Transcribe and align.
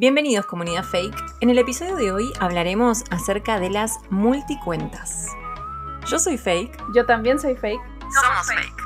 Bienvenidos 0.00 0.46
comunidad 0.46 0.82
fake. 0.82 1.14
En 1.42 1.50
el 1.50 1.58
episodio 1.58 1.94
de 1.94 2.10
hoy 2.10 2.32
hablaremos 2.40 3.04
acerca 3.10 3.60
de 3.60 3.68
las 3.68 3.98
multicuentas. 4.08 5.26
Yo 6.08 6.18
soy 6.18 6.38
fake. 6.38 6.74
Yo 6.94 7.04
también 7.04 7.38
soy 7.38 7.54
fake. 7.54 7.82
Somos 8.10 8.46
fake. 8.46 8.80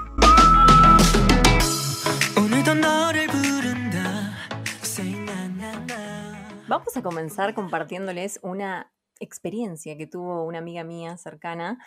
Vamos 6.67 6.97
a 6.97 7.03
comenzar 7.05 7.55
compartiéndoles 7.55 8.41
una 8.43 8.93
experiencia 9.21 9.97
que 9.97 10.09
tuvo 10.09 10.43
una 10.43 10.59
amiga 10.59 10.83
mía 10.83 11.17
cercana 11.17 11.79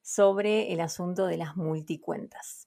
sobre 0.00 0.72
el 0.72 0.80
asunto 0.80 1.26
de 1.26 1.36
las 1.36 1.54
multicuentas. 1.54 2.66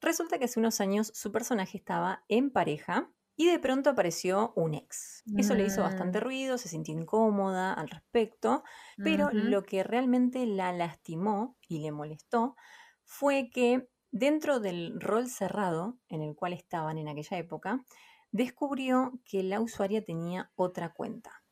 Resulta 0.00 0.38
que 0.38 0.44
hace 0.44 0.60
unos 0.60 0.80
años 0.80 1.10
su 1.16 1.32
personaje 1.32 1.78
estaba 1.78 2.22
en 2.28 2.52
pareja 2.52 3.10
y 3.38 3.48
de 3.50 3.60
pronto 3.60 3.90
apareció 3.90 4.52
un 4.56 4.74
ex. 4.74 5.26
Eso 5.36 5.54
le 5.56 5.64
hizo 5.64 5.82
bastante 5.84 6.18
Mm, 6.18 6.22
ruido, 6.22 6.58
se 6.58 6.68
sintió 6.68 6.94
incómoda 6.94 7.72
al 7.72 7.88
respecto, 7.90 8.64
pero 9.02 9.30
lo 9.32 9.62
que 9.64 9.84
realmente 9.84 10.46
la 10.46 10.72
lastimó 10.72 11.56
y 11.68 11.80
le 11.80 11.92
molestó 11.92 12.56
fue 13.04 13.50
que 13.50 13.88
dentro 14.10 14.60
del 14.60 15.00
rol 15.00 15.28
cerrado 15.28 15.98
en 16.08 16.22
el 16.22 16.34
cual 16.36 16.52
estaban 16.54 16.98
en 16.98 17.08
aquella 17.08 17.38
época, 17.38 17.84
descubrió 18.32 19.12
que 19.24 19.42
la 19.44 19.60
usuaria 19.60 20.04
tenía 20.04 20.52
otra 20.56 20.92
cuenta 20.92 21.44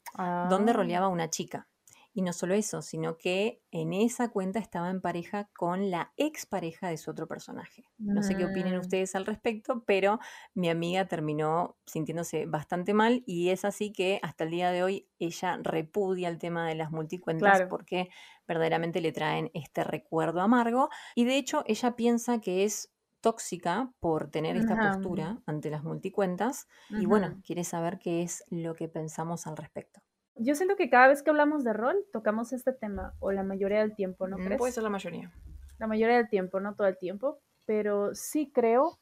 donde 0.42 0.72
Ah, 0.72 0.72
roleaba 0.72 1.08
una 1.08 1.30
chica. 1.30 1.68
Y 2.16 2.22
no 2.22 2.32
solo 2.32 2.54
eso, 2.54 2.80
sino 2.80 3.18
que 3.18 3.62
en 3.70 3.92
esa 3.92 4.30
cuenta 4.30 4.58
estaba 4.58 4.88
en 4.88 5.02
pareja 5.02 5.50
con 5.54 5.90
la 5.90 6.14
expareja 6.16 6.88
de 6.88 6.96
su 6.96 7.10
otro 7.10 7.28
personaje. 7.28 7.84
No 8.14 8.22
sé 8.22 8.36
qué 8.36 8.46
opinen 8.46 8.74
mm, 8.74 8.78
ustedes 8.78 9.14
al 9.14 9.26
respecto, 9.26 9.84
pero 9.84 10.18
mi 10.54 10.70
amiga 10.70 11.06
terminó 11.08 11.76
sintiéndose 11.84 12.46
bastante 12.46 12.94
mal 12.94 13.22
y 13.26 13.50
es 13.50 13.66
así 13.66 13.92
que 13.92 14.18
hasta 14.22 14.44
el 14.44 14.50
día 14.50 14.70
de 14.70 14.82
hoy 14.82 15.10
ella 15.18 15.58
repudia 15.62 16.30
el 16.30 16.38
tema 16.38 16.66
de 16.66 16.74
las 16.74 16.90
multicuentas 16.90 17.60
claro. 17.60 17.68
porque 17.68 18.08
verdaderamente 18.48 19.02
le 19.02 19.12
traen 19.12 19.50
este 19.52 19.84
recuerdo 19.84 20.40
amargo 20.40 20.88
y 21.14 21.26
de 21.26 21.36
hecho 21.36 21.64
ella 21.66 21.96
piensa 21.96 22.40
que 22.40 22.64
es 22.64 22.94
tóxica 23.20 23.92
por 24.00 24.30
tener 24.30 24.56
esta 24.56 24.78
Ajá, 24.78 24.80
postura 24.80 25.42
ante 25.44 25.68
las 25.70 25.84
multicuentas 25.84 26.66
y 26.96 27.04
bueno, 27.04 27.36
quiere 27.44 27.62
saber 27.64 27.98
qué 27.98 28.22
es 28.22 28.42
lo 28.48 28.74
que 28.74 28.88
pensamos 28.88 29.46
al 29.46 29.58
respecto. 29.58 30.00
Yo 30.38 30.54
siento 30.54 30.76
que 30.76 30.90
cada 30.90 31.08
vez 31.08 31.22
que 31.22 31.30
hablamos 31.30 31.64
de 31.64 31.72
rol, 31.72 31.96
tocamos 32.12 32.52
este 32.52 32.72
tema, 32.72 33.14
o 33.20 33.32
la 33.32 33.42
mayoría 33.42 33.80
del 33.80 33.94
tiempo, 33.94 34.28
¿no 34.28 34.38
Mm, 34.38 34.56
Puede 34.56 34.58
crees? 34.58 34.74
ser 34.74 34.82
la 34.84 34.90
mayoría. 34.90 35.32
La 35.78 35.86
mayoría 35.86 36.16
del 36.16 36.28
tiempo, 36.28 36.60
no 36.60 36.74
todo 36.74 36.86
el 36.86 36.98
tiempo, 36.98 37.40
pero 37.64 38.14
sí 38.14 38.50
creo 38.52 38.98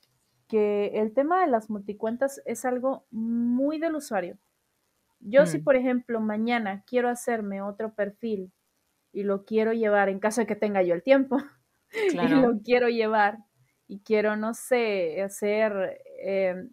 que 0.49 0.89
el 1.01 1.12
tema 1.15 1.41
de 1.41 1.49
las 1.51 1.71
multicuentas 1.71 2.41
es 2.47 2.65
algo 2.65 3.07
muy 3.11 3.79
del 3.79 3.95
usuario. 3.97 4.39
Yo 5.21 5.47
si, 5.47 5.59
Mm, 5.59 5.65
por 5.65 5.77
ejemplo, 5.77 6.21
mañana 6.21 6.85
quiero 6.87 7.09
hacerme 7.09 7.62
otro 7.62 7.95
perfil 7.95 8.53
y 9.12 9.23
lo 9.25 9.45
quiero 9.45 9.73
llevar, 9.73 10.09
en 10.09 10.21
caso 10.21 10.43
de 10.43 10.47
que 10.47 10.57
tenga 10.57 10.83
yo 10.83 10.95
el 10.95 11.03
tiempo, 11.03 11.39
y 12.12 12.29
lo 12.29 12.61
quiero 12.62 12.89
llevar 12.89 13.39
y 13.89 14.01
quiero, 14.01 14.37
no 14.37 14.55
sé, 14.55 15.23
hacer 15.23 16.01
eh, 16.25 16.69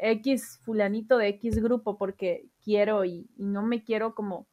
X 0.00 0.60
fulanito 0.64 1.18
de 1.18 1.28
X 1.28 1.62
grupo 1.62 1.96
porque 1.98 2.48
quiero 2.66 3.04
y, 3.04 3.30
y 3.36 3.46
no 3.46 3.62
me 3.62 3.84
quiero 3.84 4.16
como 4.16 4.48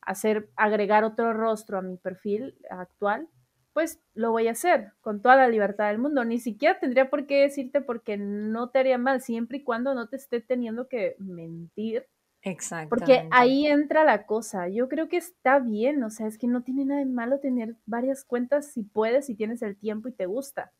hacer, 0.00 0.50
agregar 0.56 1.04
otro 1.04 1.34
rostro 1.34 1.78
a 1.78 1.82
mi 1.82 1.98
perfil 1.98 2.56
actual, 2.70 3.28
pues 3.74 4.00
lo 4.14 4.32
voy 4.32 4.48
a 4.48 4.52
hacer 4.52 4.92
con 5.02 5.20
toda 5.20 5.36
la 5.36 5.48
libertad 5.48 5.88
del 5.88 5.98
mundo. 5.98 6.24
Ni 6.24 6.40
siquiera 6.40 6.80
tendría 6.80 7.10
por 7.10 7.26
qué 7.26 7.42
decirte 7.42 7.82
porque 7.82 8.16
no 8.16 8.70
te 8.70 8.78
haría 8.78 8.96
mal, 8.96 9.20
siempre 9.20 9.58
y 9.58 9.64
cuando 9.64 9.94
no 9.94 10.08
te 10.08 10.16
esté 10.16 10.40
teniendo 10.40 10.88
que 10.88 11.14
mentir. 11.18 12.06
Porque 12.40 12.50
exactamente. 12.50 13.28
ahí 13.30 13.66
entra 13.66 14.04
la 14.04 14.24
cosa. 14.24 14.68
Yo 14.68 14.88
creo 14.88 15.08
que 15.08 15.18
está 15.18 15.58
bien, 15.58 16.02
o 16.02 16.10
sea, 16.10 16.26
es 16.26 16.38
que 16.38 16.46
no 16.46 16.62
tiene 16.62 16.86
nada 16.86 17.00
de 17.00 17.06
malo 17.06 17.38
tener 17.40 17.76
varias 17.84 18.24
cuentas 18.24 18.72
si 18.72 18.82
puedes, 18.82 19.26
si 19.26 19.34
tienes 19.34 19.60
el 19.60 19.76
tiempo 19.76 20.08
y 20.08 20.12
te 20.12 20.24
gusta. 20.24 20.72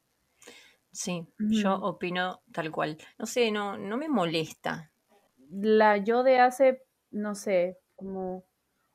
Sí, 0.90 1.26
yo 1.38 1.74
opino 1.74 2.40
tal 2.50 2.72
cual. 2.72 2.96
No 3.18 3.26
sé, 3.26 3.50
no, 3.50 3.76
no 3.76 3.98
me 3.98 4.08
molesta. 4.08 4.90
La 5.50 5.96
yo 5.96 6.22
de 6.22 6.38
hace, 6.40 6.82
no 7.10 7.34
sé, 7.34 7.78
como 7.96 8.44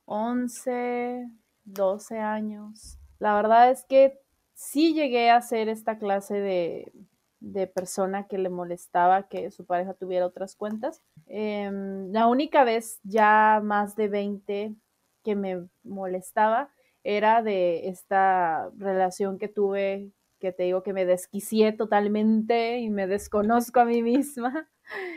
11, 0.06 1.26
12 1.64 2.18
años. 2.18 2.98
La 3.18 3.34
verdad 3.34 3.70
es 3.70 3.84
que 3.84 4.20
sí 4.54 4.94
llegué 4.94 5.30
a 5.30 5.40
ser 5.40 5.68
esta 5.68 5.98
clase 5.98 6.34
de, 6.34 6.92
de 7.40 7.66
persona 7.66 8.26
que 8.26 8.38
le 8.38 8.48
molestaba 8.48 9.28
que 9.28 9.50
su 9.50 9.66
pareja 9.66 9.94
tuviera 9.94 10.26
otras 10.26 10.56
cuentas. 10.56 11.02
Em, 11.26 12.10
la 12.12 12.26
única 12.26 12.64
vez 12.64 13.00
ya 13.02 13.60
más 13.62 13.96
de 13.96 14.08
20 14.08 14.74
que 15.22 15.36
me 15.36 15.66
molestaba 15.82 16.70
era 17.02 17.42
de 17.42 17.88
esta 17.88 18.70
relación 18.78 19.38
que 19.38 19.48
tuve, 19.48 20.10
que 20.38 20.52
te 20.52 20.64
digo 20.64 20.82
que 20.82 20.92
me 20.92 21.04
desquicié 21.04 21.72
totalmente 21.72 22.78
y 22.78 22.90
me 22.90 23.06
desconozco 23.06 23.80
a 23.80 23.84
mí 23.84 24.02
misma. 24.02 24.68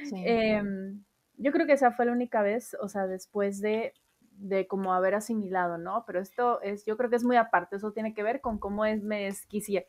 Sí, 0.10 0.16
Em, 0.26 1.04
yo 1.38 1.52
creo 1.52 1.66
que 1.68 1.74
esa 1.74 1.92
fue 1.92 2.06
la 2.06 2.12
única 2.12 2.42
vez, 2.42 2.76
o 2.82 2.88
sea, 2.90 3.08
después 3.08 3.62
de, 3.62 3.94
de 4.34 4.68
como 4.68 4.94
haber 4.94 5.16
asimilado, 5.16 5.78
¿no? 5.78 6.04
Pero 6.08 6.20
esto 6.20 6.62
es, 6.62 6.86
yo 6.86 6.98
creo 6.98 7.10
que 7.10 7.16
es 7.18 7.24
muy 7.24 7.38
aparte, 7.38 7.78
eso 7.78 7.92
tiene 7.94 8.14
que 8.14 8.24
ver 8.24 8.42
con 8.42 8.60
cómo 8.60 8.86
es 8.86 9.04
me 9.04 9.24
desquicié. 9.26 9.88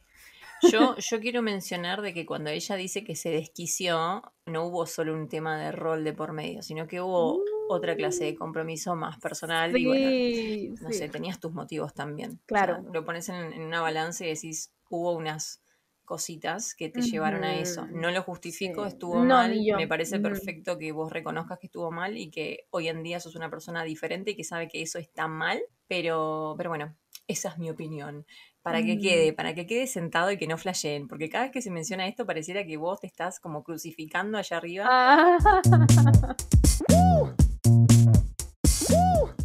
yo, 0.60 0.96
yo 0.98 1.20
quiero 1.20 1.42
mencionar 1.42 2.02
de 2.02 2.14
que 2.14 2.26
cuando 2.26 2.50
ella 2.50 2.76
dice 2.76 3.04
que 3.04 3.16
se 3.16 3.30
desquició, 3.30 4.22
no 4.46 4.64
hubo 4.66 4.86
solo 4.86 5.14
un 5.14 5.28
tema 5.28 5.58
de 5.58 5.72
rol 5.72 6.04
de 6.04 6.12
por 6.12 6.32
medio, 6.32 6.62
sino 6.62 6.86
que 6.86 7.00
hubo 7.00 7.44
otra 7.68 7.96
clase 7.96 8.24
de 8.24 8.34
Mm, 8.34 8.36
compromiso 8.36 8.96
más 8.96 9.18
personal 9.18 9.76
y 9.76 9.86
bueno, 9.86 10.16
Sí, 10.32 10.74
no 10.80 10.92
sé, 10.92 11.08
sí, 11.08 11.10
tenías 11.10 11.40
tus 11.40 11.52
motivos 11.52 11.94
también. 11.94 12.40
O 12.52 12.56
sea, 12.56 12.76
claro. 12.76 12.82
lo 12.92 13.04
pones 13.04 13.28
en, 13.28 13.36
en 13.52 13.62
una 13.62 13.80
balanza 13.82 14.24
y 14.24 14.28
decís, 14.28 14.72
hubo 14.90 15.12
unas 15.12 15.62
cositas 16.08 16.74
que 16.74 16.88
te 16.88 17.02
llevaron 17.02 17.44
a 17.44 17.54
eso. 17.60 17.86
No 17.92 18.10
lo 18.10 18.22
justifico, 18.22 18.82
Sí. 18.84 18.88
estuvo 18.94 19.22
No, 19.22 19.36
mal, 19.36 19.60
me 19.76 19.86
parece 19.86 20.18
perfecto 20.18 20.78
que 20.78 20.90
vos 20.90 21.12
reconozcas 21.12 21.58
que 21.58 21.66
estuvo 21.66 21.90
mal 21.90 22.16
y 22.16 22.30
que 22.30 22.66
hoy 22.70 22.88
en 22.88 23.02
día 23.02 23.20
sos 23.20 23.36
una 23.36 23.50
persona 23.50 23.84
diferente 23.84 24.30
y 24.30 24.34
que 24.36 24.42
sabe 24.44 24.68
que 24.68 24.80
eso 24.82 24.98
está 24.98 25.28
mal, 25.28 25.60
pero, 25.86 26.54
pero 26.56 26.70
bueno, 26.70 26.96
esa 27.26 27.50
es 27.50 27.58
mi 27.58 27.68
opinión. 27.70 28.24
Para 28.62 28.82
que 28.82 28.96
Mm, 28.96 29.00
quede, 29.02 29.32
para 29.34 29.54
que 29.54 29.66
quede 29.66 29.86
sentado 29.86 30.30
y 30.30 30.38
que 30.38 30.46
no 30.46 30.56
flasheen, 30.56 31.08
porque 31.08 31.28
cada 31.28 31.44
vez 31.44 31.52
que 31.52 31.62
se 31.62 31.70
menciona 31.70 32.08
esto 32.08 32.24
pareciera 32.26 32.64
que 32.64 32.76
vos 32.78 33.00
te 33.00 33.06
estás 33.06 33.38
como 33.38 33.62
crucificando 33.62 34.38
allá 34.38 34.56
arriba. 34.56 34.84
Ah, 34.88 35.38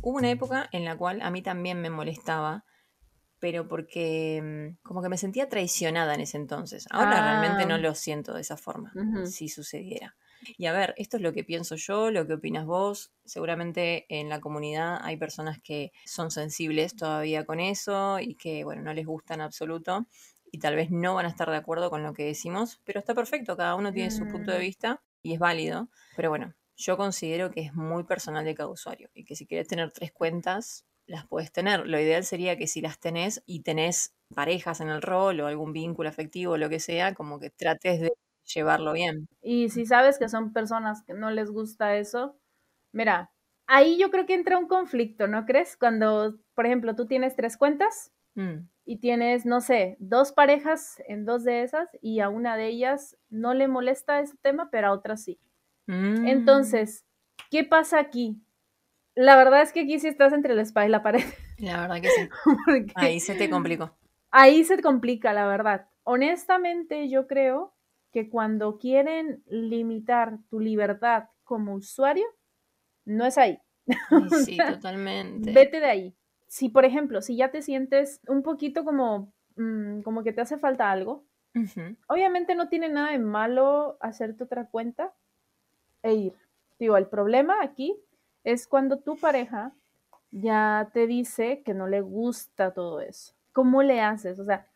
Hubo 0.01 0.17
una 0.17 0.29
época 0.31 0.67
en 0.71 0.85
la 0.85 0.97
cual 0.97 1.21
a 1.21 1.29
mí 1.29 1.41
también 1.41 1.81
me 1.81 1.89
molestaba 1.89 2.65
pero 3.43 3.67
porque 3.67 4.41
mm, 4.41 4.87
como 4.87 5.01
que 5.01 5.09
me 5.09 5.17
sentía 5.17 5.49
traicionada 5.49 6.13
en 6.13 6.21
ese 6.21 6.37
entonces. 6.37 6.85
Ahora 6.89 7.21
realmente 7.21 7.65
no 7.65 7.75
ah, 7.75 7.77
lo 7.77 7.93
siento 7.93 8.33
de 8.33 8.39
esa 8.39 8.55
forma, 8.55 8.93
si 9.25 9.49
sucediera. 9.49 10.15
Y 10.57 10.67
a 10.67 10.71
ver, 10.71 10.93
esto 10.95 11.17
es 11.17 11.23
lo 11.23 11.33
que 11.33 11.43
pienso 11.43 11.75
yo, 11.75 12.09
lo 12.09 12.25
que 12.25 12.35
opinas 12.35 12.65
vos. 12.65 13.11
Seguramente 13.25 14.05
en 14.07 14.29
la 14.29 14.39
comunidad 14.39 14.97
hay 15.01 15.17
personas 15.17 15.59
que 15.61 15.91
son 16.05 16.31
sensibles 16.31 16.95
todavía 16.95 17.45
con 17.45 17.59
eso 17.59 18.17
y 18.21 18.35
que, 18.35 18.63
bueno, 18.63 18.81
no 18.81 18.93
les 18.93 19.05
gusta 19.05 19.33
en 19.33 19.41
absoluto 19.41 20.07
y 20.49 20.59
tal 20.59 20.77
vez 20.77 20.89
no 20.89 21.15
van 21.15 21.25
a 21.25 21.29
estar 21.29 21.49
de 21.49 21.57
acuerdo 21.57 21.89
con 21.89 22.01
lo 22.01 22.13
que 22.13 22.23
decimos, 22.23 22.79
pero 22.85 23.01
está 23.01 23.13
perfecto, 23.13 23.57
cada 23.57 23.75
uno 23.75 23.91
tiene 23.91 24.09
su 24.09 24.25
punto 24.25 24.53
de 24.53 24.59
Mm, 24.59 24.61
vista 24.61 25.03
y 25.21 25.33
es 25.33 25.39
válido. 25.39 25.89
Pero 26.15 26.29
bueno, 26.29 26.53
yo 26.77 26.95
considero 26.95 27.51
que 27.51 27.59
es 27.59 27.73
muy 27.73 28.05
personal 28.05 28.45
de 28.45 28.55
cada 28.55 28.69
usuario 28.69 29.09
y 29.13 29.25
que 29.25 29.35
si 29.35 29.45
quieres 29.45 29.67
tener 29.67 29.91
tres 29.91 30.13
cuentas, 30.13 30.85
las 31.07 31.27
puedes 31.27 31.51
tener. 31.51 31.87
Lo 31.87 31.99
ideal 31.99 32.23
sería 32.25 32.57
que 32.57 32.67
si 32.67 32.81
las 32.81 32.99
tenés 32.99 33.43
y 33.45 33.61
tenés 33.63 34.15
parejas 34.35 34.81
en 34.81 34.89
el 34.89 35.01
rol 35.01 35.39
o 35.41 35.47
algún 35.47 35.73
vínculo 35.73 36.09
afectivo 36.09 36.53
o 36.53 36.57
lo 36.57 36.69
que 36.69 36.79
sea, 36.79 37.13
como 37.13 37.39
que 37.39 37.49
trates 37.51 38.01
de 38.01 38.11
llevarlo 38.45 38.93
bien. 38.93 39.27
Y 39.41 39.69
si 39.69 39.85
sabes 39.85 40.17
que 40.19 40.29
son 40.29 40.53
personas 40.53 41.03
que 41.03 41.13
no 41.13 41.29
les 41.31 41.51
gusta 41.51 41.97
eso, 41.97 42.39
mira, 42.91 43.31
ahí 43.67 43.97
yo 43.99 44.09
creo 44.11 44.25
que 44.25 44.33
entra 44.35 44.57
un 44.57 44.67
conflicto, 44.67 45.27
¿no 45.27 45.45
crees? 45.45 45.77
Cuando, 45.77 46.39
por 46.55 46.65
ejemplo, 46.65 46.95
tú 46.95 47.07
tienes 47.07 47.35
tres 47.35 47.57
cuentas 47.57 48.13
Mm, 48.37 48.67
y 48.85 48.99
tienes, 48.99 49.45
no 49.45 49.61
sé, 49.61 49.97
dos 49.99 50.33
parejas 50.33 51.01
en 51.07 51.25
dos 51.25 51.43
de 51.45 51.63
esas 51.63 51.89
y 52.01 52.21
a 52.21 52.29
una 52.29 52.57
de 52.57 52.67
ellas 52.67 53.17
no 53.29 53.53
le 53.53 53.67
molesta 53.67 54.19
ese 54.21 54.37
tema, 54.37 54.69
pero 54.71 54.89
a 54.89 54.93
otra 54.93 55.17
sí. 55.17 55.39
mm, 55.87 56.23
Entonces, 56.23 57.05
¿qué 57.51 57.63
pasa 57.63 57.99
aquí? 57.99 58.41
La 59.15 59.35
verdad 59.35 59.61
es 59.61 59.71
que 59.71 59.81
aquí 59.81 59.99
sí 59.99 60.07
estás 60.07 60.33
entre 60.33 60.55
la 60.55 60.63
espada 60.63 60.87
y 60.87 60.89
la 60.89 61.03
pared, 61.03 61.23
la 61.59 61.81
verdad 61.81 62.01
que 62.01 62.09
sí. 62.09 62.29
Ahí 62.95 63.19
se 63.19 63.35
te 63.35 63.49
complicó. 63.49 63.95
ahí 64.31 64.63
se 64.63 64.81
complica, 64.81 65.33
la 65.33 65.45
verdad. 65.47 65.87
Honestamente, 66.03 67.09
yo 67.09 67.27
creo 67.27 67.75
que 68.11 68.29
cuando 68.29 68.77
quieren 68.77 69.43
limitar 69.47 70.39
tu 70.49 70.59
libertad 70.59 71.25
como 71.43 71.75
usuario, 71.75 72.25
no 73.05 73.25
es 73.25 73.37
ahí. 73.37 73.59
Sí, 74.45 74.55
sea, 74.55 74.73
totalmente. 74.75 75.51
vete 75.51 75.79
de 75.79 75.85
ahí. 75.85 76.15
Si, 76.47 76.69
por 76.69 76.85
ejemplo, 76.85 77.21
si 77.21 77.35
ya 77.35 77.51
te 77.51 77.61
sientes 77.61 78.21
un 78.27 78.43
poquito 78.43 78.83
como, 78.85 79.33
mm, 79.55 80.01
como 80.01 80.23
que 80.23 80.33
te 80.33 80.41
hace 80.41 80.57
falta 80.57 80.91
algo, 80.91 81.25
obviamente 82.07 82.55
no 82.55 82.67
tiene 82.69 82.89
nada 82.89 83.11
de 83.11 83.19
malo 83.19 83.97
hacerte 84.01 84.43
otra 84.43 84.67
cuenta 84.69 85.13
e 86.01 86.13
ir. 86.13 86.33
Digo, 86.79 86.97
el 86.97 87.07
problema 87.07 87.55
aquí 87.61 87.95
es 88.43 88.67
cuando 88.67 88.99
tu 88.99 89.17
pareja 89.17 89.73
ya 90.31 90.89
te 90.93 91.07
dice 91.07 91.61
que 91.63 91.73
no 91.73 91.87
le 91.87 92.01
gusta 92.01 92.73
todo 92.73 93.01
eso. 93.01 93.33
¿Cómo 93.51 93.83
le 93.83 94.01
haces? 94.01 94.39
O 94.39 94.45
sea, 94.45 94.67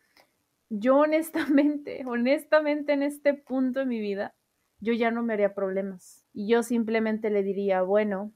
yo 0.70 0.98
honestamente, 0.98 2.02
honestamente 2.06 2.92
en 2.92 3.02
este 3.02 3.34
punto 3.34 3.80
de 3.80 3.86
mi 3.86 4.00
vida, 4.00 4.34
yo 4.80 4.92
ya 4.92 5.10
no 5.10 5.22
me 5.22 5.34
haría 5.34 5.54
problemas. 5.54 6.24
Y 6.32 6.48
yo 6.48 6.62
simplemente 6.62 7.30
le 7.30 7.42
diría, 7.42 7.82
bueno, 7.82 8.32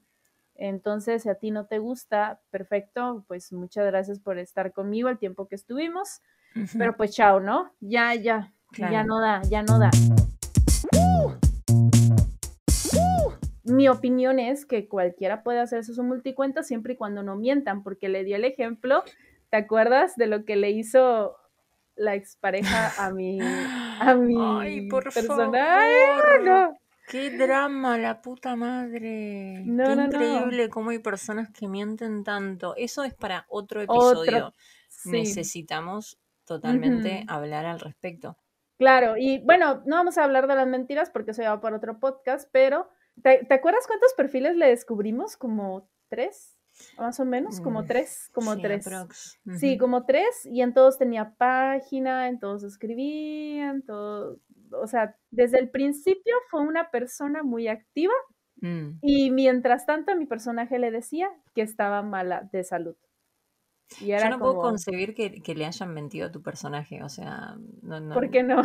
entonces 0.55 1.23
si 1.23 1.29
a 1.29 1.35
ti 1.35 1.51
no 1.51 1.65
te 1.65 1.79
gusta, 1.79 2.41
perfecto, 2.49 3.23
pues 3.27 3.53
muchas 3.53 3.85
gracias 3.85 4.19
por 4.19 4.37
estar 4.37 4.73
conmigo 4.73 5.09
el 5.09 5.17
tiempo 5.17 5.47
que 5.47 5.55
estuvimos, 5.55 6.21
pero 6.77 6.95
pues 6.95 7.11
chao, 7.11 7.39
¿no? 7.39 7.71
Ya, 7.79 8.13
ya, 8.13 8.53
ya 8.77 9.03
no 9.03 9.19
da, 9.19 9.41
ya 9.43 9.63
no 9.63 9.79
da. 9.79 9.89
Mi 13.63 13.87
opinión 13.87 14.39
es 14.39 14.65
que 14.65 14.87
cualquiera 14.87 15.43
puede 15.43 15.59
hacerse 15.59 15.93
su 15.93 16.03
multicuenta 16.03 16.63
siempre 16.63 16.93
y 16.93 16.97
cuando 16.97 17.23
no 17.23 17.35
mientan, 17.35 17.83
porque 17.83 18.09
le 18.09 18.23
dio 18.23 18.35
el 18.35 18.45
ejemplo, 18.45 19.03
¿te 19.49 19.57
acuerdas 19.57 20.15
de 20.17 20.27
lo 20.27 20.43
que 20.45 20.55
le 20.55 20.71
hizo 20.71 21.37
la 21.95 22.15
expareja 22.15 22.91
a 22.97 23.11
mi, 23.11 23.39
a 23.41 24.15
mi 24.19 24.35
Ay, 24.39 24.87
por 24.89 25.03
persona? 25.13 25.79
favor. 25.79 26.43
no. 26.43 26.77
Qué 27.07 27.29
drama, 27.31 27.97
la 27.97 28.21
puta 28.21 28.55
madre. 28.55 29.61
No, 29.65 29.83
Qué 29.89 29.95
no, 29.95 30.05
increíble 30.05 30.69
cómo 30.69 30.91
hay 30.91 30.99
personas 30.99 31.49
que 31.51 31.67
mienten 31.67 32.23
tanto. 32.23 32.75
Eso 32.77 33.03
es 33.03 33.13
para 33.13 33.45
otro 33.49 33.81
Otro, 33.81 34.23
episodio. 34.23 34.53
sí. 34.87 35.11
Necesitamos 35.11 36.17
totalmente 36.45 37.25
hablar 37.27 37.65
al 37.65 37.79
respecto. 37.81 38.37
Claro, 38.77 39.15
y 39.17 39.39
bueno, 39.39 39.83
no 39.85 39.97
vamos 39.97 40.17
a 40.17 40.23
hablar 40.23 40.47
de 40.47 40.55
las 40.55 40.67
mentiras 40.67 41.09
porque 41.09 41.31
eso 41.31 41.41
ya 41.41 41.49
va 41.55 41.61
para 41.61 41.75
otro 41.77 41.99
podcast, 41.99 42.49
pero 42.51 42.89
¿te, 43.21 43.45
te 43.45 43.53
acuerdas 43.53 43.87
cuántos 43.87 44.13
perfiles 44.13 44.55
le 44.55 44.67
descubrimos? 44.67 45.37
Como 45.37 45.89
tres, 46.09 46.57
más 46.97 47.19
o 47.19 47.25
menos, 47.25 47.59
como 47.61 47.85
tres, 47.85 48.29
como 48.33 48.55
sí, 48.55 48.61
tres. 48.61 48.87
aprox. 48.87 49.39
Sí, 49.57 49.77
como 49.77 50.05
tres, 50.05 50.45
y 50.45 50.61
en 50.61 50.73
todos 50.73 50.97
tenía 50.97 51.35
página, 51.35 52.27
en 52.29 52.39
todos 52.39 52.63
escribían, 52.63 53.83
todo, 53.83 54.39
o 54.71 54.87
sea, 54.87 55.15
desde 55.29 55.59
el 55.59 55.69
principio 55.69 56.33
fue 56.49 56.61
una 56.61 56.89
persona 56.89 57.43
muy 57.43 57.67
activa 57.67 58.13
Mm. 58.63 58.99
y 59.01 59.29
mientras 59.29 59.85
tanto 59.85 60.15
mi 60.15 60.25
personaje 60.25 60.79
le 60.79 60.89
decía 60.89 61.29
que 61.53 61.61
estaba 61.61 62.01
mala 62.01 62.47
de 62.53 62.63
salud. 62.63 62.95
Y 63.99 64.07
Yo 64.07 64.29
no 64.29 64.39
puedo 64.39 64.55
concebir 64.55 65.13
que, 65.13 65.41
que 65.41 65.53
le 65.53 65.65
hayan 65.65 65.93
mentido 65.93 66.27
a 66.27 66.31
tu 66.31 66.41
personaje, 66.41 67.03
o 67.03 67.09
sea, 67.09 67.57
no, 67.81 67.99
no, 67.99 68.13
¿por 68.13 68.31
qué 68.31 68.41
no? 68.41 68.61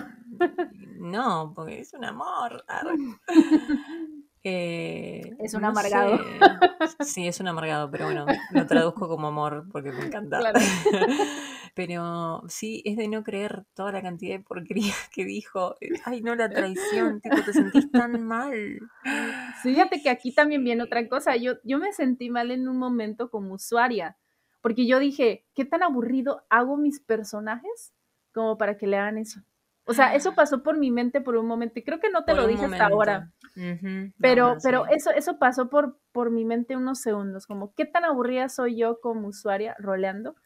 no, 1.00 1.52
porque 1.54 1.80
es 1.80 1.92
un 1.94 2.04
amor. 2.04 2.64
Eh, 4.44 5.36
Es 5.40 5.54
un 5.54 5.62
no 5.62 5.68
amargado. 5.68 6.18
sé. 6.18 6.24
Sí, 7.00 7.26
es 7.28 7.38
un 7.40 7.48
amargado, 7.48 7.90
pero 7.90 8.06
bueno, 8.06 8.24
lo 8.52 8.66
traduzco 8.66 9.08
como 9.08 9.28
amor 9.28 9.66
porque 9.70 9.92
me 9.92 10.06
encanta. 10.06 10.38
Claro. 10.38 10.58
Pero 11.74 12.42
sí, 12.48 12.82
es 12.84 12.96
de 12.96 13.06
no 13.06 13.22
creer 13.22 13.64
toda 13.74 13.92
la 13.92 14.02
cantidad 14.02 14.36
de 14.36 14.42
porquerías 14.42 14.96
que 15.12 15.24
dijo. 15.24 15.76
Ay, 16.04 16.22
no, 16.22 16.34
la 16.34 16.48
traición, 16.50 17.20
tipo, 17.20 17.36
te 17.44 17.52
sentís 17.52 17.90
tan 17.92 18.20
mal. 18.24 18.78
Sí, 19.62 19.70
Fíjate 19.74 20.02
que 20.02 20.10
aquí 20.10 20.32
también 20.32 20.64
viene 20.64 20.82
otra 20.82 21.08
cosa. 21.08 21.36
Yo, 21.36 21.52
yo 21.62 21.78
me 21.78 21.92
sentí 21.92 22.30
mal 22.30 22.50
en 22.50 22.68
un 22.68 22.78
momento 22.78 23.30
como 23.30 23.54
usuaria, 23.54 24.16
porque 24.60 24.86
yo 24.86 24.98
dije, 24.98 25.44
¿qué 25.54 25.64
tan 25.64 25.82
aburrido 25.84 26.42
hago 26.50 26.76
mis 26.76 26.98
personajes 27.00 27.92
como 28.32 28.58
para 28.58 28.76
que 28.76 28.86
le 28.88 28.96
hagan 28.96 29.18
eso? 29.18 29.40
O 29.88 29.94
sea, 29.94 30.14
eso 30.14 30.34
pasó 30.34 30.62
por 30.62 30.78
mi 30.78 30.90
mente 30.90 31.20
por 31.20 31.36
un 31.36 31.46
momento 31.46 31.78
y 31.78 31.84
creo 31.84 31.98
que 31.98 32.10
no 32.10 32.24
te 32.24 32.32
Por 32.32 32.42
lo 32.42 32.46
dije 32.46 32.64
hasta 32.64 32.84
momento. 32.84 32.94
ahora, 32.94 33.32
Ujú, 33.56 33.88
no, 33.88 34.12
pero, 34.20 34.54
no, 34.54 34.60
pero 34.62 34.84
sí. 34.84 34.94
eso, 34.96 35.10
eso 35.10 35.38
pasó 35.38 35.70
por, 35.70 35.98
por 36.12 36.30
mi 36.30 36.44
mente 36.44 36.76
unos 36.76 37.00
segundos, 37.00 37.46
como 37.46 37.74
qué 37.74 37.86
tan 37.86 38.04
aburrida 38.04 38.48
soy 38.48 38.76
yo 38.76 39.00
como 39.00 39.28
usuaria 39.28 39.74
roleando 39.78 40.36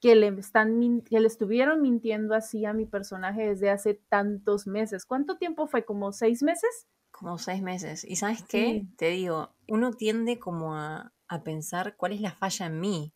que 0.00 0.14
le, 0.14 0.28
están, 0.28 1.00
que 1.02 1.18
le 1.20 1.26
estuvieron 1.26 1.80
mintiendo 1.82 2.34
así 2.34 2.64
a 2.66 2.74
mi 2.74 2.86
personaje 2.86 3.48
desde 3.48 3.70
hace 3.70 3.94
tantos 4.10 4.66
meses. 4.66 5.06
¿Cuánto 5.06 5.38
tiempo 5.38 5.66
fue? 5.66 5.84
¿Como 5.84 6.12
seis 6.12 6.42
meses? 6.42 6.86
Como 7.10 7.38
seis 7.38 7.62
meses. 7.62 8.04
¿Y 8.04 8.16
sabes 8.16 8.42
qué? 8.42 8.82
Sí. 8.82 8.88
Te 8.96 9.08
digo, 9.08 9.54
uno 9.68 9.92
tiende 9.92 10.38
como 10.38 10.76
a, 10.76 11.12
a 11.28 11.42
pensar 11.42 11.96
cuál 11.96 12.12
es 12.12 12.20
la 12.20 12.32
falla 12.32 12.66
en 12.66 12.80
mí. 12.80 13.14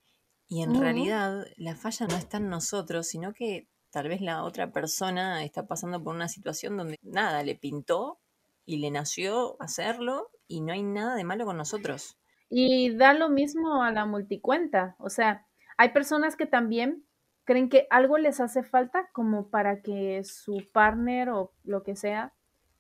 Y 0.49 0.63
en 0.63 0.75
realidad 0.75 1.45
la 1.57 1.77
falla 1.77 2.07
no 2.07 2.17
está 2.17 2.39
en 2.39 2.49
nosotros, 2.49 3.07
sino 3.09 3.35
que 3.35 3.69
tal 3.91 4.09
vez 4.09 4.21
la 4.21 4.45
otra 4.45 4.71
persona 4.73 5.45
está 5.45 5.67
pasando 5.67 6.03
por 6.03 6.15
una 6.15 6.29
situación 6.29 6.77
donde 6.77 6.99
nada, 7.03 7.43
le 7.43 7.55
pintó 7.55 8.19
y 8.65 8.79
le 8.79 8.91
nació 8.91 9.57
hacerlo 9.61 10.31
y 10.47 10.61
no 10.61 10.73
hay 10.73 10.83
nada 10.83 11.15
de 11.15 11.25
malo 11.25 11.47
con 11.47 11.57
nosotros. 11.57 12.19
Y 12.51 12.95
da 12.97 13.13
lo 13.13 13.29
mismo 13.29 13.83
a 13.83 13.91
la 13.93 14.07
multicuenta. 14.07 14.97
O 14.99 15.11
sea, 15.11 15.47
hay 15.77 15.91
personas 15.91 16.37
que 16.37 16.47
también 16.47 17.05
creen 17.45 17.69
que 17.69 17.87
algo 17.91 18.19
les 18.19 18.41
hace 18.41 18.63
falta 18.63 19.09
como 19.13 19.49
para 19.49 19.81
que 19.81 20.23
su 20.25 20.63
partner 20.73 21.31
o 21.31 21.53
lo 21.65 21.83
que 21.83 21.97
sea 21.97 22.35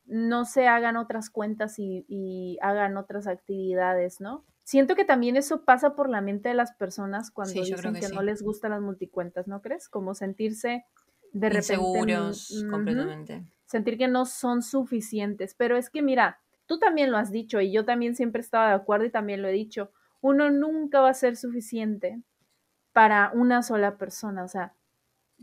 no 0.04 0.44
se 0.44 0.66
hagan 0.66 0.96
otras 0.96 1.30
cuentas 1.30 1.78
y, 1.78 2.04
y 2.08 2.58
hagan 2.62 2.96
otras 2.96 3.26
actividades, 3.26 4.20
¿no? 4.20 4.44
Siento 4.68 4.94
que 4.96 5.06
también 5.06 5.36
eso 5.36 5.64
pasa 5.64 5.96
por 5.96 6.10
la 6.10 6.20
mente 6.20 6.50
de 6.50 6.54
las 6.54 6.74
personas 6.74 7.30
cuando 7.30 7.54
Sí, 7.54 7.60
dicen 7.60 7.94
que, 7.94 8.08
no 8.10 8.20
les 8.20 8.42
gustan 8.42 8.72
las 8.72 8.82
multicuentas, 8.82 9.48
¿no 9.48 9.62
crees? 9.62 9.88
Como 9.88 10.14
sentirse 10.14 10.84
de 11.32 11.48
repente... 11.48 11.72
Inseguros 11.72 12.50
ujú, 12.50 12.70
completamente. 12.70 13.46
sentir 13.64 13.96
que 13.96 14.08
no 14.08 14.26
son 14.26 14.60
suficientes. 14.60 15.54
Pero 15.54 15.78
es 15.78 15.88
que 15.88 16.02
mira, 16.02 16.42
tú 16.66 16.78
también 16.78 17.10
lo 17.10 17.16
has 17.16 17.32
dicho 17.32 17.62
y 17.62 17.72
yo 17.72 17.86
también 17.86 18.14
siempre 18.14 18.42
estaba 18.42 18.68
de 18.68 18.74
acuerdo 18.74 19.06
y 19.06 19.10
también 19.10 19.40
lo 19.40 19.48
he 19.48 19.52
dicho, 19.52 19.90
uno 20.20 20.50
nunca 20.50 21.00
va 21.00 21.08
a 21.08 21.14
ser 21.14 21.38
suficiente 21.38 22.20
para 22.92 23.30
una 23.32 23.62
sola 23.62 23.96
persona. 23.96 24.44
O 24.44 24.48
sea, 24.48 24.74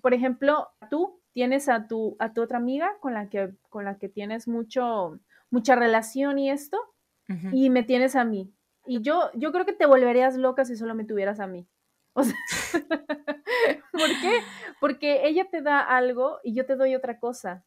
por 0.04 0.14
ejemplo, 0.14 0.70
tú 0.92 1.20
tienes 1.34 1.68
a 1.68 1.88
tu, 1.88 2.16
a 2.20 2.32
tu 2.34 2.44
otra 2.44 2.60
amiga 2.60 2.92
con 3.00 3.16
la 3.16 3.28
que, 3.28 3.56
con 3.72 3.86
la 3.86 3.98
que 3.98 4.08
tienes 4.08 4.48
mucho, 4.48 5.20
mucha 5.50 5.76
relación 5.76 6.38
y 6.38 6.52
esto, 6.52 6.78
y 7.52 7.72
me 7.72 7.82
tienes 7.82 8.16
a 8.16 8.24
mí. 8.24 8.54
Y 8.88 9.02
yo, 9.02 9.30
yo 9.34 9.52
creo 9.52 9.66
que 9.66 9.74
te 9.74 9.86
volverías 9.86 10.36
loca 10.38 10.66
si 10.66 10.76
solo 10.76 10.96
me 10.96 11.06
tuvieras 11.06 11.40
a 11.40 11.48
mí. 11.48 11.68
O 12.14 12.24
sea, 12.24 12.36
¿por 13.92 14.10
qué? 14.22 14.40
Porque 14.80 15.28
ella 15.28 15.50
te 15.50 15.62
da 15.62 15.80
algo 15.82 16.40
y 16.44 16.54
yo 16.54 16.66
te 16.66 16.76
doy 16.76 16.96
otra 16.96 17.20
cosa, 17.20 17.66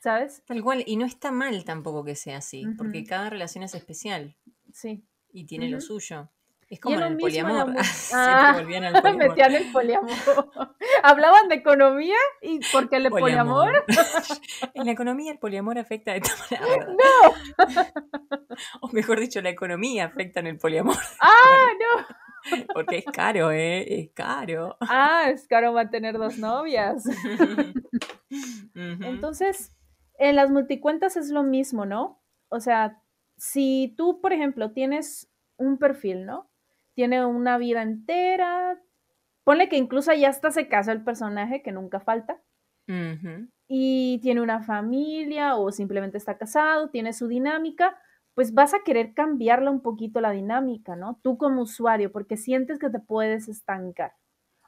¿sabes? 0.00 0.42
Tal 0.46 0.62
cual, 0.62 0.84
y 0.86 0.96
no 0.96 1.04
está 1.06 1.30
mal 1.32 1.64
tampoco 1.64 2.04
que 2.04 2.14
sea 2.14 2.38
así, 2.38 2.64
porque 2.78 3.04
cada 3.04 3.30
relación 3.30 3.64
es 3.64 3.74
especial 3.74 4.36
Sí. 4.72 5.04
y 5.30 5.46
tiene 5.46 5.68
lo 5.68 5.80
suyo. 5.80 6.30
Es 6.72 6.80
como 6.80 6.96
en 6.96 7.02
el 7.02 7.16
poliamor. 7.18 7.74
Ah, 8.14 8.54
volvían 8.56 8.84
al 8.84 9.02
poliamor. 9.02 9.28
metían 9.28 9.54
el 9.54 9.72
poliamor. 9.72 10.08
Hablaban 11.02 11.48
de 11.50 11.56
economía 11.56 12.16
y 12.40 12.60
porque 12.72 12.96
el 12.96 13.10
poliamor. 13.10 13.84
en 14.74 14.86
la 14.86 14.92
economía 14.92 15.32
el 15.32 15.38
poliamor 15.38 15.78
afecta 15.78 16.12
de 16.12 16.20
esta 16.20 16.34
manera. 16.50 16.86
No. 16.86 17.76
O 18.80 18.88
mejor 18.88 19.20
dicho, 19.20 19.42
la 19.42 19.50
economía 19.50 20.06
afecta 20.06 20.40
en 20.40 20.46
el 20.46 20.56
poliamor. 20.56 20.96
Ah, 21.20 21.66
no. 21.78 22.66
Porque 22.72 22.96
es 22.96 23.04
caro, 23.04 23.50
¿eh? 23.50 24.00
Es 24.00 24.10
caro. 24.14 24.78
Ah, 24.80 25.24
es 25.28 25.46
caro 25.46 25.74
mantener 25.74 26.16
dos 26.16 26.38
novias. 26.38 27.04
Entonces, 28.74 29.76
en 30.16 30.36
las 30.36 30.48
multicuentas 30.48 31.18
es 31.18 31.28
lo 31.28 31.42
mismo, 31.42 31.84
¿no? 31.84 32.22
O 32.48 32.60
sea, 32.60 32.98
si 33.36 33.94
tú, 33.98 34.22
por 34.22 34.32
ejemplo, 34.32 34.72
tienes 34.72 35.30
un 35.58 35.76
perfil, 35.76 36.24
¿no? 36.24 36.51
Tiene 36.94 37.24
una 37.24 37.58
vida 37.58 37.82
entera. 37.82 38.80
Ponle 39.44 39.68
que 39.68 39.76
incluso 39.76 40.12
ya 40.12 40.28
hasta 40.28 40.50
se 40.50 40.68
casa 40.68 40.92
el 40.92 41.02
personaje, 41.02 41.62
que 41.62 41.72
nunca 41.72 42.00
falta. 42.00 42.40
Y 43.68 44.18
tiene 44.22 44.42
una 44.42 44.62
familia 44.62 45.56
o 45.56 45.72
simplemente 45.72 46.18
está 46.18 46.36
casado, 46.36 46.90
tiene 46.90 47.12
su 47.12 47.26
dinámica, 47.26 47.96
pues 48.34 48.52
vas 48.52 48.74
a 48.74 48.82
querer 48.84 49.14
cambiarla 49.14 49.70
un 49.70 49.80
poquito 49.80 50.20
la 50.20 50.30
dinámica, 50.30 50.94
¿no? 50.96 51.18
Tú 51.22 51.38
como 51.38 51.62
usuario, 51.62 52.12
porque 52.12 52.36
sientes 52.36 52.78
que 52.78 52.90
te 52.90 52.98
puedes 52.98 53.48
estancar. 53.48 54.12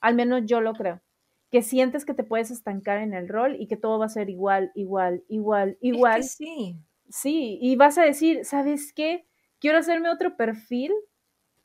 Al 0.00 0.14
menos 0.14 0.43
yo 0.47 0.61
lo 0.61 0.73
creo. 0.75 1.02
Que 1.50 1.62
sientes 1.62 2.04
que 2.04 2.14
te 2.14 2.25
puedes 2.25 2.50
estancar 2.50 2.99
en 2.99 3.14
el 3.14 3.28
rol 3.28 3.57
y 3.59 3.66
que 3.69 3.76
todo 3.76 3.99
va 3.99 4.07
a 4.07 4.09
ser 4.11 4.31
igual, 4.31 4.73
igual, 4.75 5.23
igual, 5.28 5.76
igual. 5.81 6.21
Es 6.21 6.37
que 6.38 6.45
sí. 6.45 6.76
Sí, 7.09 7.59
y 7.61 7.76
vas 7.76 7.99
a 7.99 8.02
decir, 8.02 8.45
¿sabes 8.45 8.93
qué? 8.95 9.26
Quiero 9.61 9.78
hacerme 9.78 10.11
otro 10.11 10.37
perfil 10.37 10.93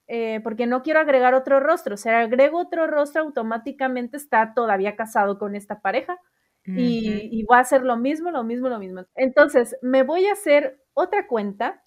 eh, 0.10 0.42
porque 0.44 0.66
no 0.66 0.82
quiero 0.82 1.00
agregar 1.00 1.36
otro 1.36 1.60
rostro. 1.60 1.96
Sea, 1.96 2.22
agrego 2.22 2.60
otro 2.60 2.88
rostro, 2.88 3.22
automáticamente 3.22 4.18
está 4.18 4.54
todavía 4.56 4.96
casado 4.96 5.38
con 5.38 5.56
esta 5.56 5.82
pareja 5.82 6.20
y, 6.66 7.30
y 7.32 7.44
va 7.44 7.60
a 7.60 7.64
ser 7.64 7.84
lo 7.84 7.96
mismo, 7.96 8.32
lo 8.32 8.44
mismo, 8.44 8.70
lo 8.70 8.80
mismo. 8.80 9.06
Entonces, 9.16 9.78
me 9.82 10.04
voy 10.04 10.26
a 10.26 10.34
hacer 10.34 10.82
otra 10.94 11.28
cuenta 11.28 11.84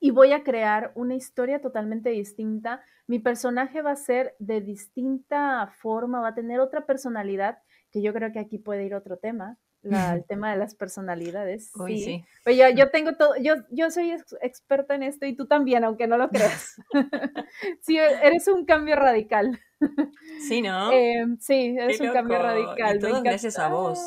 y 0.00 0.10
voy 0.10 0.32
a 0.32 0.42
crear 0.42 0.92
una 0.96 1.14
historia 1.14 1.60
totalmente 1.60 2.10
distinta. 2.10 2.82
Mi 3.06 3.20
personaje 3.20 3.82
va 3.82 3.92
a 3.92 3.96
ser 3.96 4.34
de 4.38 4.60
distinta 4.60 5.72
forma, 5.80 6.20
va 6.20 6.28
a 6.28 6.34
tener 6.34 6.58
otra 6.58 6.86
personalidad, 6.86 7.58
que 7.92 8.02
yo 8.02 8.12
creo 8.12 8.32
que 8.32 8.40
aquí 8.40 8.58
puede 8.58 8.84
ir 8.84 8.94
otro 8.94 9.16
tema, 9.16 9.58
el 9.82 10.24
tema 10.28 10.52
de 10.52 10.58
las 10.58 10.74
personalidades. 10.74 11.72
sí. 11.86 12.24
Pero 12.44 12.70
yo, 12.74 12.90
tengo 12.90 13.14
todo, 13.14 13.34
yo, 13.40 13.54
yo 13.70 13.90
soy 13.90 14.12
experta 14.42 14.94
en 14.94 15.02
esto 15.02 15.26
y 15.26 15.34
tú 15.34 15.46
también, 15.46 15.84
aunque 15.84 16.06
no 16.06 16.16
lo 16.16 16.28
creas. 16.28 16.76
sí, 17.80 17.98
eres 17.98 18.48
un 18.48 18.64
cambio 18.64 18.96
radical. 18.96 19.58
Sí, 20.46 20.60
¿no? 20.60 20.92
Em, 20.92 21.38
sí, 21.38 21.74
eres 21.78 21.98
un 22.00 22.12
cambio 22.12 22.38
radical. 22.38 22.96
Y 22.96 23.00
todo 23.00 23.22
gracias 23.22 23.58
a 23.58 23.68
vos. 23.68 23.98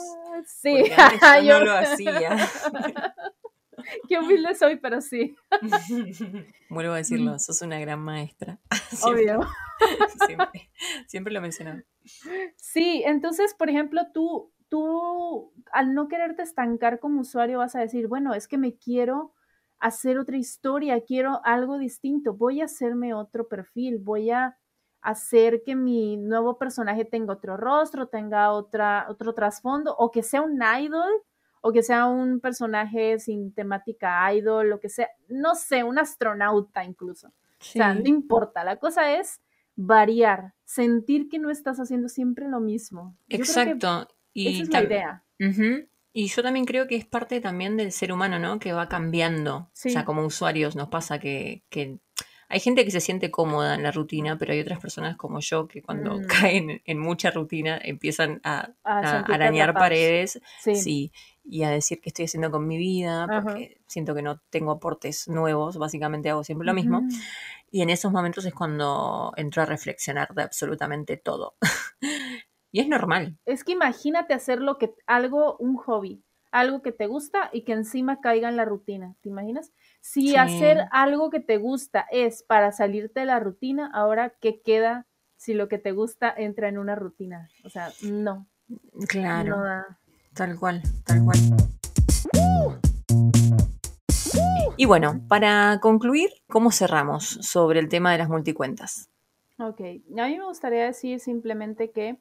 Sí, 0.45 0.83
yo 1.43 1.59
no 1.59 1.65
lo 1.65 1.71
hacía. 1.73 2.37
Qué 4.07 4.19
humilde 4.19 4.53
soy, 4.53 4.77
pero 4.77 5.01
sí. 5.01 5.35
Vuelvo 6.69 6.93
a 6.93 6.97
decirlo, 6.97 7.39
sos 7.39 7.63
una 7.63 7.79
gran 7.79 7.99
maestra. 7.99 8.59
Obvio. 9.03 9.41
Siempre, 10.25 10.71
siempre 11.07 11.33
lo 11.33 11.41
mencionaba. 11.41 11.83
Sí, 12.57 13.03
entonces, 13.05 13.53
por 13.53 13.69
ejemplo, 13.69 14.01
tú, 14.13 14.52
tú, 14.73 15.53
al 15.71 15.93
no 15.93 16.07
quererte 16.07 16.41
estancar 16.41 16.99
como 16.99 17.21
usuario, 17.21 17.59
vas 17.59 17.75
a 17.75 17.79
decir, 17.79 18.07
bueno, 18.07 18.33
es 18.33 18.47
que 18.47 18.57
me 18.57 18.75
quiero 18.75 19.31
hacer 19.77 20.17
otra 20.17 20.35
historia, 20.35 20.99
quiero 21.01 21.41
algo 21.45 21.77
distinto, 21.77 22.33
voy 22.33 22.59
a 22.59 22.65
hacerme 22.65 23.13
otro 23.13 23.47
perfil, 23.47 23.99
voy 23.99 24.31
a 24.31 24.57
hacer 24.99 25.61
que 25.63 25.75
mi 25.75 26.17
nuevo 26.17 26.57
personaje 26.57 27.05
tenga 27.05 27.33
otro 27.33 27.55
rostro, 27.55 28.07
tenga 28.07 28.51
otra, 28.51 29.05
otro 29.09 29.35
trasfondo, 29.35 29.95
o 29.95 30.09
que 30.09 30.23
sea 30.23 30.41
un 30.41 30.59
idol, 30.81 31.21
o 31.61 31.71
que 31.71 31.83
sea 31.83 32.07
un 32.07 32.39
personaje 32.39 33.19
sin 33.19 33.53
temática 33.53 34.33
idol, 34.33 34.71
lo 34.71 34.79
que 34.79 34.89
sea, 34.89 35.07
no 35.27 35.53
sé, 35.53 35.83
un 35.83 35.99
astronauta 35.99 36.83
incluso. 36.83 37.27
O 37.27 37.63
sea, 37.63 37.93
no 37.93 38.09
importa, 38.09 38.63
la 38.63 38.77
cosa 38.77 39.19
es 39.19 39.39
variar, 39.75 40.55
sentir 40.65 41.29
que 41.29 41.37
no 41.37 41.51
estás 41.51 41.79
haciendo 41.79 42.09
siempre 42.09 42.49
lo 42.49 42.59
mismo. 42.59 43.15
Exacto. 43.29 44.07
Y 44.33 44.47
esa 44.47 44.63
es 44.63 44.69
la 44.69 44.83
idea. 44.83 45.23
Y 46.15 46.27
yo 46.27 46.43
también 46.43 46.65
creo 46.65 46.87
que 46.87 46.95
es 46.95 47.05
parte 47.05 47.41
también 47.41 47.75
del 47.75 47.91
ser 47.91 48.11
humano, 48.13 48.37
¿no? 48.37 48.59
Que 48.59 48.71
va 48.71 48.87
cambiando. 48.87 49.55
O 49.55 49.69
sea, 49.73 50.05
como 50.05 50.23
usuarios 50.23 50.75
nos 50.75 50.89
pasa 50.89 51.19
que, 51.19 51.63
hay 52.49 52.59
gente 52.59 52.85
que 52.85 52.91
se 52.91 53.01
siente 53.01 53.31
cómoda 53.31 53.73
en 53.73 53.81
la 53.81 53.91
rutina, 53.91 54.37
pero 54.37 54.53
hay 54.53 54.59
otras 54.59 54.79
personas 54.79 55.17
como 55.17 55.39
yo 55.39 55.67
que 55.67 55.81
cuando 55.81 56.19
mm. 56.19 56.25
caen 56.27 56.81
en 56.85 56.99
mucha 56.99 57.31
rutina 57.31 57.79
empiezan 57.83 58.41
a, 58.43 58.73
arañar 58.83 59.73
paredes. 59.73 60.39
Sí. 60.61 61.11
y 61.43 61.63
a 61.63 61.71
decir 61.71 61.99
qué 61.99 62.09
estoy 62.09 62.25
haciendo 62.25 62.51
con 62.51 62.67
mi 62.67 62.77
vida, 62.77 63.27
porque 63.27 63.81
siento 63.87 64.13
que 64.13 64.21
no 64.21 64.39
tengo 64.51 64.71
aportes 64.71 65.27
nuevos, 65.27 65.77
básicamente 65.77 66.29
hago 66.29 66.43
siempre 66.43 66.67
lo 66.67 66.75
mismo. 66.75 67.01
Y 67.71 67.81
en 67.81 67.89
esos 67.89 68.11
momentos 68.11 68.45
es 68.45 68.53
cuando 68.53 69.33
entro 69.35 69.63
a 69.63 69.65
reflexionar 69.65 70.31
de 70.35 70.43
absolutamente 70.43 71.17
todo. 71.17 71.55
y 72.73 72.79
es 72.79 72.89
normal. 72.89 73.37
Es 73.45 73.63
que 73.63 73.71
imagínate 73.71 74.33
hacer 74.33 74.59
lo 74.59 74.79
que 74.79 74.93
algo, 75.05 75.55
un 75.57 75.77
hobby, 75.77 76.23
algo 76.51 76.81
que 76.81 76.91
te 76.91 77.05
gusta 77.05 77.51
y 77.53 77.61
que 77.61 77.71
encima 77.71 78.19
caiga 78.19 78.49
en 78.49 78.57
la 78.57 78.65
rutina. 78.65 79.15
¿Te 79.21 79.29
imaginas? 79.29 79.71
Si 80.01 80.35
hacer 80.35 80.85
algo 80.91 81.29
que 81.29 81.39
te 81.39 81.57
gusta 81.57 82.07
es 82.11 82.41
para 82.41 82.71
salirte 82.71 83.21
de 83.21 83.27
la 83.27 83.39
rutina, 83.39 83.91
ahora 83.93 84.33
¿qué 84.41 84.59
queda 84.59 85.05
si 85.37 85.53
lo 85.53 85.69
que 85.69 85.77
te 85.77 85.91
gusta 85.91 86.33
entra 86.35 86.67
en 86.67 86.79
una 86.79 86.95
rutina? 86.95 87.47
O 87.63 87.69
sea, 87.69 87.91
no. 88.01 88.47
Claro. 89.07 89.57
Tal 90.33 90.57
cual, 90.57 90.81
tal 91.05 91.23
cual. 91.23 91.37
Y 94.77 94.85
bueno, 94.85 95.21
para 95.27 95.79
concluir, 95.79 96.31
¿cómo 96.47 96.71
cerramos 96.71 97.23
sobre 97.23 97.79
el 97.79 97.87
tema 97.87 98.11
de 98.11 98.17
las 98.17 98.29
multicuentas? 98.29 99.11
Ok, 99.59 99.79
a 99.79 100.27
mí 100.27 100.39
me 100.39 100.45
gustaría 100.45 100.85
decir 100.85 101.19
simplemente 101.19 101.91
que 101.91 102.17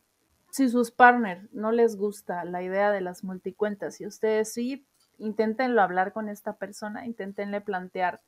si 0.52 0.68
sus 0.68 0.90
partners 0.90 1.48
no 1.52 1.72
les 1.72 1.96
gusta 1.96 2.44
la 2.44 2.62
idea 2.62 2.92
de 2.92 3.00
las 3.00 3.24
multicuentas 3.24 4.02
y 4.02 4.06
ustedes 4.06 4.52
sí, 4.52 4.86
inténtenlo 5.16 5.80
hablar 5.80 6.12
con 6.12 6.28
esta 6.28 6.58
persona, 6.58 7.06
inténtenle 7.06 7.62
plantear 7.62 8.20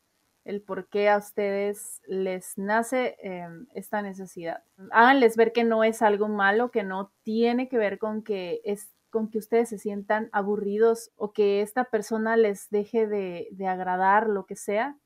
el 0.46 0.62
por 0.62 0.88
qué 0.88 1.10
a 1.10 1.18
ustedes 1.18 2.00
les 2.06 2.56
nace 2.56 3.16
em, 3.20 3.66
esta 3.74 4.00
necesidad. 4.00 4.64
Háganles 4.90 5.36
ver 5.36 5.52
que 5.52 5.64
no 5.64 5.84
es 5.84 6.00
algo 6.00 6.28
malo, 6.28 6.70
que 6.70 6.82
no 6.82 7.12
tiene 7.24 7.68
que 7.68 7.76
ver 7.76 7.98
con 7.98 8.22
que 8.22 8.62
es 8.64 8.90
con 9.10 9.28
que 9.28 9.38
ustedes 9.38 9.68
se 9.68 9.78
sientan 9.78 10.30
aburridos 10.32 11.12
o 11.16 11.32
que 11.32 11.60
esta 11.60 11.84
persona 11.84 12.38
les 12.38 12.70
deje 12.70 13.06
de, 13.06 13.48
agradar, 13.68 14.28
lo 14.30 14.46
que 14.46 14.56
sea, 14.56 14.98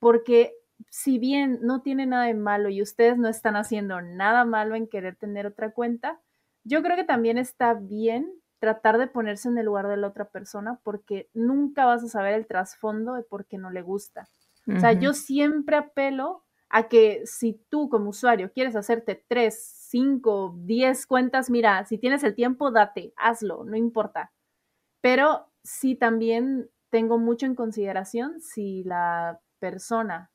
porque 0.00 0.54
si 0.90 1.18
bien 1.18 1.60
no 1.62 1.82
tiene 1.82 2.04
nada 2.04 2.24
de 2.24 2.34
malo 2.34 2.68
y 2.68 2.82
ustedes 2.82 3.16
no 3.16 3.28
están 3.28 3.54
haciendo 3.54 4.02
nada 4.02 4.44
malo 4.44 4.74
en 4.74 4.88
querer 4.88 5.16
tener 5.16 5.46
otra 5.46 5.70
cuenta, 5.70 6.20
yo 6.64 6.82
creo 6.82 6.96
que 6.96 7.04
también 7.04 7.38
está 7.38 7.74
bien 7.74 8.30
tratar 8.58 8.98
de 8.98 9.06
ponerse 9.06 9.48
en 9.48 9.58
el 9.58 9.66
lugar 9.66 9.88
de 9.88 9.96
la 9.96 10.08
otra 10.08 10.24
persona 10.30 10.80
porque 10.82 11.28
nunca 11.34 11.84
vas 11.84 12.02
a 12.02 12.08
saber 12.08 12.34
el 12.34 12.46
trasfondo 12.46 13.14
de 13.14 13.22
por 13.22 13.46
qué 13.46 13.58
no 13.58 13.70
le 13.70 13.82
gusta. 13.82 14.28
O 14.66 14.80
sea, 14.80 14.94
yo 14.94 15.12
siempre 15.12 15.76
apelo 15.76 16.42
a 16.70 16.88
que 16.88 17.20
si 17.26 17.60
tú 17.68 17.90
como 17.90 18.10
usuario 18.10 18.50
quieres 18.50 18.74
hacerte 18.76 19.22
tres, 19.28 19.62
5, 19.90 20.54
10 20.60 21.06
cuentas, 21.06 21.50
mira, 21.50 21.84
si 21.84 21.98
tienes 21.98 22.24
el 22.24 22.34
tiempo, 22.34 22.70
date, 22.70 23.12
hazlo, 23.16 23.64
no 23.64 23.76
importa. 23.76 24.32
Pero 25.02 25.52
sí 25.62 25.96
también 25.96 26.70
tengo 26.88 27.18
mucho 27.18 27.44
en 27.44 27.54
consideración 27.54 28.40
si 28.40 28.84
la 28.84 29.40
persona 29.58 30.30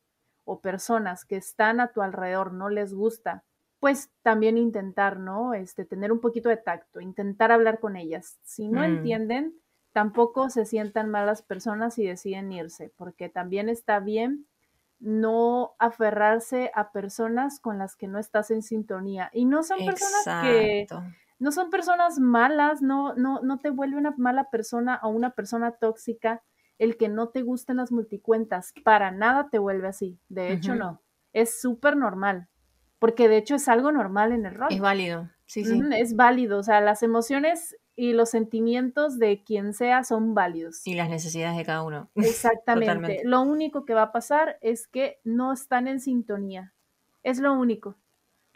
o 0.45 0.61
personas 0.61 1.25
que 1.25 1.37
están 1.37 1.79
a 1.79 1.91
tu 1.91 2.01
alrededor 2.03 2.53
no 2.53 2.69
les 2.69 2.93
gusta, 2.93 3.43
pues 3.79 4.11
también 4.23 4.57
intentar, 4.57 5.19
¿no? 5.19 5.53
Este, 5.53 5.85
tener 5.85 6.11
un 6.11 6.19
poquito 6.19 6.49
de 6.49 6.57
tacto, 6.57 6.99
intentar 6.99 7.51
hablar 7.51 7.79
con 7.79 7.95
ellas. 7.95 8.39
Si 8.43 8.67
no 8.67 8.81
mm. 8.81 8.83
entienden, 8.83 9.55
tampoco 9.93 10.49
se 10.49 10.65
sientan 10.65 11.09
malas 11.09 11.41
personas 11.41 11.97
y 11.97 12.05
deciden 12.05 12.51
irse, 12.51 12.91
porque 12.97 13.29
también 13.29 13.69
está 13.69 13.99
bien 13.99 14.47
no 14.99 15.75
aferrarse 15.79 16.71
a 16.75 16.91
personas 16.91 17.61
con 17.61 17.77
las 17.77 17.95
que 17.95 18.07
no 18.07 18.19
estás 18.19 18.51
en 18.51 18.61
sintonía. 18.61 19.29
Y 19.33 19.45
no 19.45 19.63
son 19.63 19.85
personas 19.85 20.43
que 20.43 20.87
no 21.39 21.53
son 21.53 21.69
personas 21.69 22.19
malas, 22.19 22.81
no, 22.81 23.15
no, 23.15 23.39
no 23.41 23.59
te 23.59 23.69
vuelve 23.69 23.95
una 23.95 24.13
mala 24.17 24.49
persona 24.49 24.99
o 25.03 25.07
una 25.07 25.29
persona 25.31 25.71
tóxica 25.71 26.43
el 26.77 26.97
que 26.97 27.07
no 27.07 27.29
te 27.29 27.43
gusten 27.43 27.77
las 27.77 27.93
multicuentas. 27.93 28.73
Para 28.83 29.11
nada 29.11 29.49
te 29.49 29.57
vuelve 29.57 29.87
así. 29.87 30.19
De 30.27 30.51
hecho, 30.51 30.75
no. 30.75 31.01
Es 31.31 31.61
súper 31.61 31.95
normal. 31.95 32.49
Porque 32.99 33.27
de 33.27 33.37
hecho 33.37 33.55
es 33.55 33.67
algo 33.67 33.91
normal 33.91 34.31
en 34.31 34.45
el 34.45 34.55
rol. 34.55 34.67
Es 34.71 34.79
válido. 34.79 35.29
Sí, 35.45 35.65
sí. 35.65 35.81
es 35.97 36.15
válido. 36.15 36.59
O 36.59 36.63
sea, 36.63 36.81
las 36.81 37.01
emociones 37.01 37.75
y 37.95 38.13
los 38.13 38.29
sentimientos 38.29 39.19
de 39.19 39.43
quien 39.43 39.73
sea 39.73 40.03
son 40.03 40.33
válidos. 40.33 40.85
Y 40.85 40.95
las 40.95 41.09
necesidades 41.09 41.57
de 41.57 41.65
cada 41.65 41.83
uno. 41.83 42.09
Exactamente. 42.15 43.21
lo 43.23 43.41
único 43.41 43.83
que 43.85 43.93
va 43.93 44.03
a 44.03 44.11
pasar 44.11 44.57
es 44.61 44.87
que 44.87 45.19
no 45.23 45.51
están 45.51 45.87
en 45.87 45.99
sintonía. 45.99 46.73
Es 47.23 47.39
lo 47.39 47.53
único. 47.53 47.97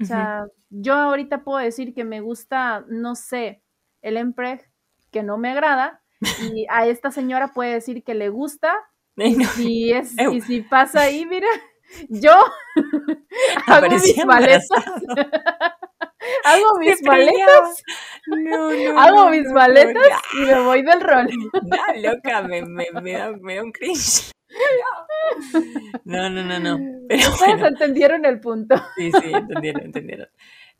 O 0.01 0.05
sea, 0.05 0.47
yo 0.69 0.93
ahorita 0.95 1.43
puedo 1.43 1.59
decir 1.59 1.93
que 1.93 2.03
me 2.03 2.21
gusta, 2.21 2.85
no 2.89 3.15
sé, 3.15 3.61
el 4.01 4.17
Empreg, 4.17 4.69
que 5.11 5.23
no 5.23 5.37
me 5.37 5.51
agrada, 5.51 6.01
y 6.53 6.65
a 6.69 6.87
esta 6.87 7.11
señora 7.11 7.53
puede 7.53 7.73
decir 7.73 8.03
que 8.03 8.13
le 8.13 8.29
gusta, 8.29 8.73
y, 9.59 9.91
es, 9.91 10.15
y 10.31 10.41
si 10.41 10.61
pasa 10.61 11.01
ahí, 11.01 11.25
mira, 11.25 11.47
yo 12.09 12.33
hago 13.67 13.89
mis 13.89 14.25
maletas. 14.25 14.67
hago 16.45 16.79
mis 16.79 17.01
maletas. 17.03 17.83
No, 18.27 18.71
no, 18.71 18.99
hago 18.99 19.29
mis 19.29 19.47
maletas 19.49 20.21
y 20.33 20.45
me 20.45 20.59
voy 20.61 20.81
del 20.83 21.01
rol. 21.01 21.29
No, 21.63 22.11
loca, 22.11 22.41
me, 22.43 22.61
me, 22.63 22.87
me, 23.01 23.13
da, 23.13 23.31
me 23.31 23.55
da 23.55 23.63
un 23.63 23.71
cringe. 23.71 24.31
No, 26.03 26.29
no, 26.29 26.43
no, 26.43 26.59
no. 26.59 26.79
Pero 27.09 27.29
bueno. 27.39 27.67
entendieron 27.67 28.25
el 28.25 28.39
punto. 28.39 28.75
Sí, 28.95 29.11
sí, 29.11 29.31
entendieron, 29.33 29.81
entendieron. 29.83 30.27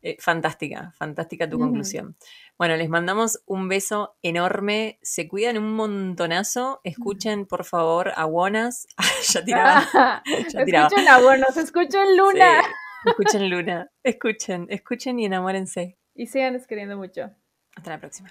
Eh, 0.06 0.18
fantástica, 0.20 0.92
fantástica 0.98 1.48
tu 1.48 1.58
conclusión. 1.58 2.14
Bueno, 2.58 2.76
les 2.76 2.90
mandamos 2.90 3.42
un 3.46 3.70
beso 3.70 4.18
enorme. 4.20 4.98
Se 5.00 5.26
cuidan 5.26 5.56
un 5.56 5.72
montonazo. 5.72 6.82
Escuchen, 6.84 7.46
por 7.46 7.64
favor, 7.64 8.12
a 8.14 8.26
Wonas. 8.26 8.86
ya 9.32 9.42
tiraba. 9.42 10.22
ya 10.52 10.64
tiraba. 10.66 10.88
Escuchen 10.88 11.08
a 11.08 11.18
Wonas, 11.20 11.56
escuchen 11.56 12.18
Luna. 12.18 12.60
Escuchen 13.06 13.48
Luna. 13.48 13.90
Escuchen, 14.02 14.66
escuchen 14.68 15.18
y 15.20 15.24
enamórense. 15.24 15.96
Y 16.14 16.26
sigan 16.26 16.62
queriendo 16.68 16.98
mucho. 16.98 17.30
Hasta 17.74 17.88
la 17.88 17.98
próxima. 17.98 18.28